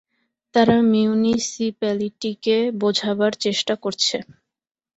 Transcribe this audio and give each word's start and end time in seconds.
তারা 0.55 0.75
মিউনিসিপ্যালিটিকে 0.91 2.57
বোঝাবার 2.81 3.31
চেষ্টা 3.43 3.73
করছে। 3.83 4.17